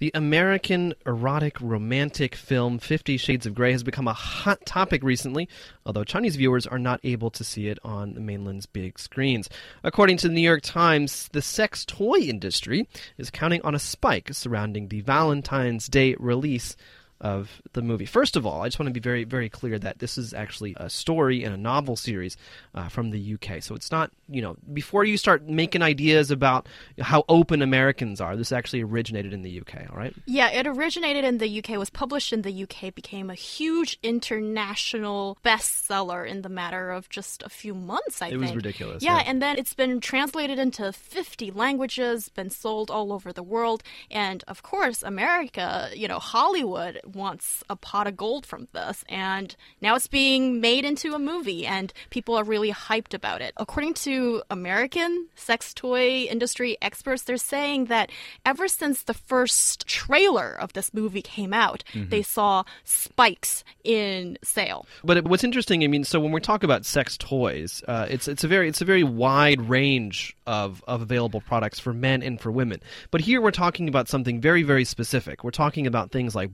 [0.00, 5.48] The American erotic romantic film Fifty Shades of Grey has become a hot topic recently,
[5.84, 9.48] although Chinese viewers are not able to see it on the mainland's big screens.
[9.82, 12.86] According to the New York Times, the sex toy industry
[13.16, 16.76] is counting on a spike surrounding the Valentine's Day release
[17.20, 18.06] of the movie.
[18.06, 20.74] First of all, I just want to be very, very clear that this is actually
[20.78, 22.36] a story and a novel series
[22.74, 23.62] uh, from the UK.
[23.62, 26.68] So it's not, you know, before you start making ideas about
[27.00, 30.14] how open Americans are, this actually originated in the UK, all right?
[30.26, 35.38] Yeah, it originated in the UK, was published in the UK, became a huge international
[35.44, 38.42] bestseller in the matter of just a few months, I It think.
[38.42, 39.24] It was ridiculous, Yeah, yeah.
[39.26, 43.82] and then it's been translated into 50 languages, been sold all over the world.
[44.10, 49.04] And of course, America, you know, Hollywood wants a pot of gold from this.
[49.08, 53.52] And now it's being made into a movie, and people are really hyped about it.
[53.56, 58.10] According to American sex toy industry experts, they're saying that
[58.46, 62.10] ever since the first trailer of this movie came out, Mm-hmm.
[62.10, 64.86] they saw spikes in sale.
[65.04, 68.44] But what's interesting, I mean, so when we talk about sex toys, uh, it's it's
[68.44, 72.50] a very it's a very wide range of, of available products for men and for
[72.50, 72.80] women.
[73.10, 75.44] But here we're talking about something very very specific.
[75.44, 76.52] We're talking about things like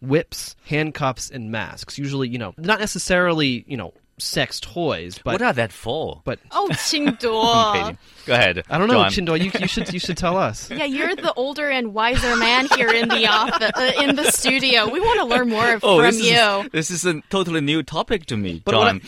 [0.00, 1.98] whips, handcuffs, and masks.
[1.98, 6.20] Usually, you know, not necessarily you know sex toys, but what are that for?
[6.24, 7.70] but Oh, Qingduo.
[7.90, 8.62] Okay, Go ahead.
[8.68, 9.10] I don't know, John.
[9.10, 9.42] Qingduo.
[9.42, 10.70] You, you should you should tell us.
[10.70, 14.88] Yeah, you're the older and wiser man here in the office, uh, in the studio.
[14.90, 16.34] We want to learn more Oh, from this you.
[16.36, 19.00] is this is a totally new topic to me, But what I,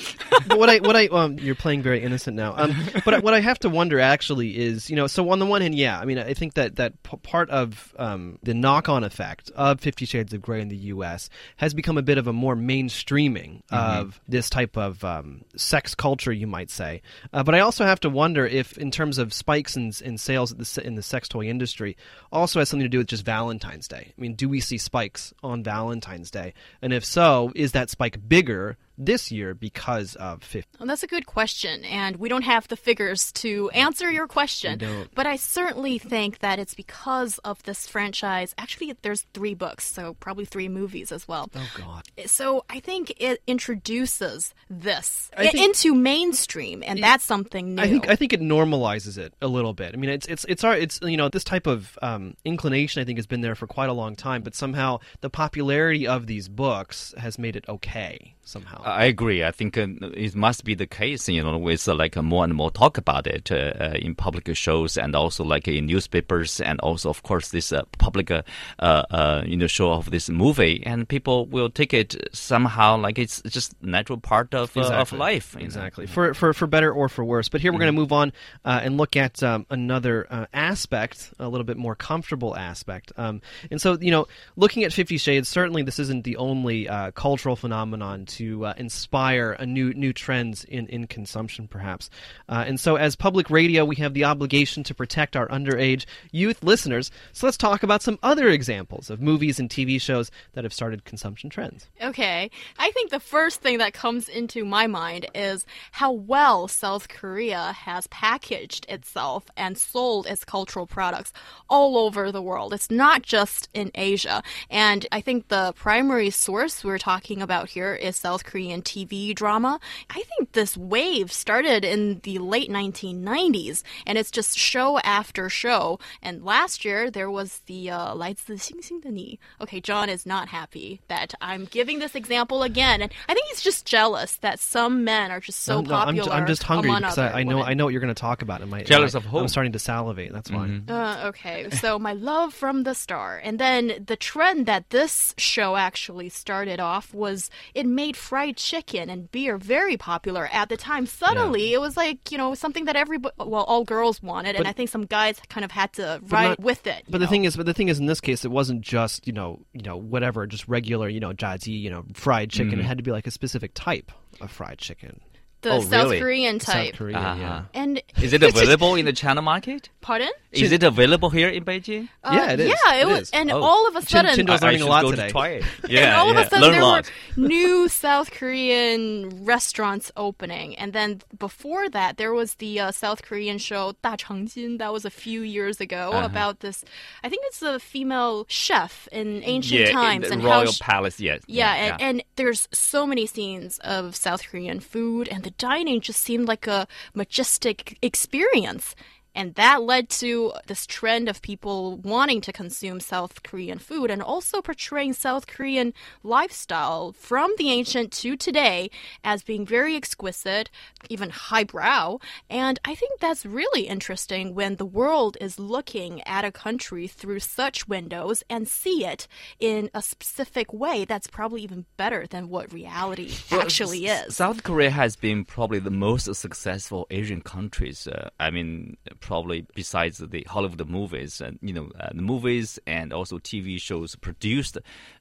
[0.48, 2.55] but what I what I um, you're playing very innocent now.
[2.56, 2.74] Um,
[3.05, 5.74] but what I have to wonder actually is you know so on the one hand,
[5.74, 9.50] yeah, I mean I think that that p- part of um, the knock on effect
[9.55, 11.28] of Fifty Shades of Grey in the U.S.
[11.58, 16.33] has become a bit of a more mainstreaming of this type of um, sex culture,
[16.33, 17.02] you might say.
[17.33, 20.51] Uh, but I also have to wonder if, in terms of spikes in, in sales
[20.51, 21.96] the, in the sex toy industry,
[22.30, 24.13] also has something to do with just Valentine's Day.
[24.17, 26.55] I mean, do we see spikes on Valentine's Day?
[26.80, 30.69] And if so, is that spike bigger this year because of 50?
[30.79, 34.80] Well, that's a good question, and we don't have the figures to answer your question.
[35.14, 38.55] But I certainly think that it's because of this franchise.
[38.58, 41.48] Actually, there's three books, so probably three movies as well.
[41.55, 42.02] Oh, God.
[42.27, 47.83] So I think it introduces this think- into mainstream, and that's something new.
[47.83, 49.95] I think I think it normalizes it a little bit.
[49.95, 53.05] I mean, it's it's it's our it's you know this type of um, inclination I
[53.05, 56.48] think has been there for quite a long time, but somehow the popularity of these
[56.48, 58.83] books has made it okay somehow.
[58.85, 59.45] I agree.
[59.45, 62.45] I think uh, it must be the case, you know, with uh, like uh, more
[62.45, 66.61] and more talk about it uh, uh, in public shows and also like in newspapers
[66.61, 68.42] and also, of course, this uh, public, uh,
[68.79, 73.19] uh, uh, you know, show of this movie, and people will take it somehow like
[73.19, 75.55] it's just a natural part of uh, of life.
[75.55, 75.64] know.
[75.64, 76.07] Exactly.
[76.07, 77.48] For, for for better or for worse.
[77.48, 78.33] But here we're going to move on
[78.64, 83.13] uh, and look at um, another uh, aspect, a little bit more comfortable aspect.
[83.17, 84.27] Um, and so, you know,
[84.57, 89.53] looking at Fifty Shades, certainly this isn't the only uh, cultural phenomenon to uh, inspire
[89.53, 92.11] a new new trends in in consumption, perhaps.
[92.48, 96.63] Uh, and so, as public radio, we have the obligation to protect our underage youth
[96.63, 97.11] listeners.
[97.33, 101.05] So let's talk about some other examples of movies and TV shows that have started
[101.05, 101.89] consumption trends.
[102.01, 102.51] Okay.
[102.79, 107.73] I think the first thing that comes into my mind is how well South Korea
[107.73, 111.33] has packaged itself and sold its cultural products
[111.69, 112.73] all over the world.
[112.73, 114.43] It's not just in Asia.
[114.70, 119.80] And I think the primary source we're talking about here is South Korean TV drama.
[120.10, 125.99] I think this wave started in the late 1990s and it's just show after show.
[126.21, 129.39] And last year there was the uh, 来自星星的你.
[129.60, 133.01] Okay, John is not happy that I'm giving this example again.
[133.01, 136.06] And I think he's just jealous that some men are just so I'm, no, I'm,
[136.15, 136.25] popular.
[136.25, 137.69] ju- I'm just hungry among because other I, I know women.
[137.69, 138.62] I know what you're going to talk about.
[138.62, 139.38] And my, Jealous my- of who?
[139.39, 140.33] I'm starting to salivate.
[140.33, 140.81] That's why.
[140.88, 143.39] Uh, okay, so my love from the star.
[143.44, 149.11] And then the trend that this show actually started off was it made fried chicken
[149.11, 151.06] and beer very popular at the time.
[151.06, 154.56] Suddenly, it was like, you know, something that everybody, well, all girls wanted.
[154.56, 157.05] and I think some guys kind of had to But ride not- with it.
[157.09, 159.32] But the thing is, but the thing is, in this case, it wasn't just you
[159.32, 162.75] know, you know, whatever, just regular, you know, jaji, you know, fried chicken.
[162.75, 162.88] It mm-hmm.
[162.88, 165.20] had to be like a specific type of fried chicken.
[165.62, 166.20] The Oh, South really?
[166.20, 166.88] Korean type.
[166.91, 167.41] South Korea, Uh-huh.
[167.41, 167.62] yeah.
[167.73, 169.88] And Is it available in the China market?
[170.00, 170.31] pardon?
[170.50, 172.09] Is it available here in Beijing?
[172.25, 172.69] Uh, Yeah, it is.
[172.69, 173.31] Yeah, It was, is.
[173.31, 173.62] and Oh.
[173.62, 175.26] all of a Chin- sudden, Qingduo's I- I learning a should lot go today.
[175.29, 175.64] To try it.
[175.85, 177.11] and Yeah, of a sudden Learn there a were lot.
[177.37, 183.59] new South Korean restaurants opening, and then before that there was the uh, South Korean
[183.59, 186.26] show Da Changjin that was a few years ago Uh-huh.
[186.26, 186.85] about this.
[187.25, 190.70] I think it's a female chef in ancient yeah, in times the and royal how
[190.73, 191.20] she, palace.
[191.20, 191.41] Yes.
[191.47, 196.20] yeah, and, and there's so many scenes of South Korean food, and the dining just
[196.20, 198.94] seemed like a majestic experience.
[199.34, 204.23] And that led to this trend of people wanting to consume South Korean food and
[204.23, 208.90] also portraying South Korean lifestyle from the ancient to today
[209.25, 210.70] as being very exquisite,
[211.08, 212.19] even highbrow.
[212.50, 217.40] And I think that's really interesting when the world is looking at a country through
[217.40, 219.26] such windows and see it
[219.61, 224.37] in a specific way that's probably even better than what reality Well, actually is.
[224.37, 228.06] South Korea has been probably the most successful Asian countries.
[228.06, 233.12] Uh, I mean, probably besides the Hollywood movies, and you know, uh, the movies and
[233.12, 234.76] also TV shows produced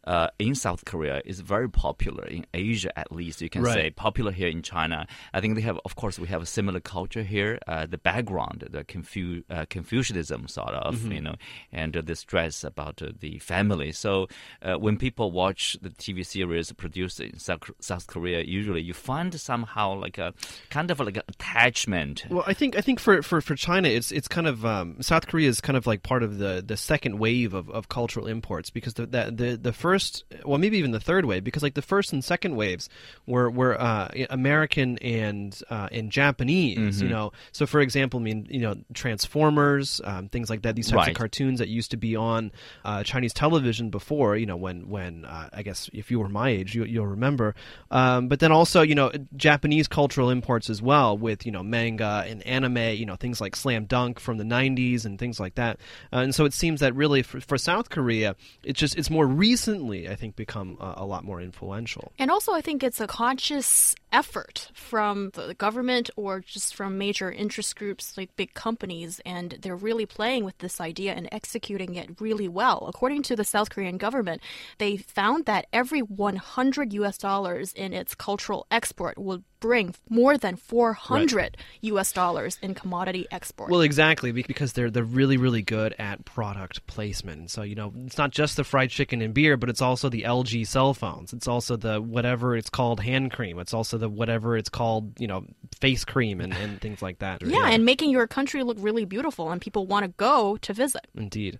[0.05, 2.91] uh, in South Korea is very popular in Asia.
[2.99, 3.73] At least you can Right.
[3.73, 5.07] say popular here in China.
[5.33, 7.59] I think they have, of course, we have a similar culture here.
[7.67, 11.11] Uh, the background, the Confu- uh, Confucianism, sort of, Mm-hmm.
[11.11, 11.35] you know,
[11.71, 13.91] and uh, the stress about uh, the family.
[13.91, 14.27] So
[14.61, 19.39] uh, when people watch the TV series produced in South, South Korea, usually you find
[19.39, 20.33] somehow like a
[20.69, 22.25] kind of like an attachment.
[22.29, 25.27] Well, I think I think for, for, for China, it's it's kind of um, South
[25.27, 28.69] Korea is kind of like part of the, the second wave of, of cultural imports
[28.69, 31.81] because the, the the the first well maybe even the third wave because like the
[31.81, 32.89] first and second waves
[33.25, 37.03] were were uh, American and uh, and Japanese Mm-hmm.
[37.03, 40.87] you know so for example I mean you know Transformers um, things like that these
[40.87, 41.09] types Right.
[41.09, 42.51] of cartoons that used to be on
[42.83, 46.49] uh, Chinese television before you know when when uh, I guess if you were my
[46.49, 47.55] age you, you'll remember
[47.91, 52.23] um, but then also you know Japanese cultural imports as well with you know manga
[52.27, 55.79] and anime you know things like Slam Dunk from the 90s and things like that.
[56.13, 59.25] Uh, and so it seems that really for, for South Korea it's just it's more
[59.25, 62.11] recently I think become uh, a lot more influential.
[62.19, 67.31] And also, I think it's a conscious effort from the government or just from major
[67.31, 72.19] interest groups like big companies, and they're really playing with this idea and executing it
[72.19, 72.85] really well.
[72.87, 74.41] According to the South Korean government,
[74.77, 80.57] they found that every 100 US dollars in its cultural export would bring more than
[80.57, 83.71] 400 US dollars in commodity export.
[83.71, 87.51] Well, exactly because they're they're really really good at product placement.
[87.51, 90.23] So you know, it's not just the fried chicken and beer, but it's also the
[90.23, 91.31] LG cell phones.
[91.31, 93.59] It's also the whatever it's called hand cream.
[93.59, 95.45] It's also the whatever it's called you know
[95.79, 97.41] face cream and, and things like that.
[97.45, 101.07] yeah, and making your country look really beautiful, and people want to go to visit.
[101.15, 101.59] indeed.